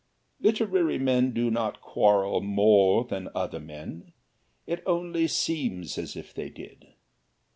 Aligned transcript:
Literary 0.39 0.97
men 0.97 1.31
do 1.31 1.51
not 1.51 1.79
quarrel 1.79 2.41
more 2.41 3.03
than 3.05 3.29
other 3.35 3.59
men 3.59 4.13
it 4.65 4.81
only 4.87 5.27
seems 5.27 5.95
as 5.95 6.15
if 6.15 6.33
they 6.33 6.49
did. 6.49 6.95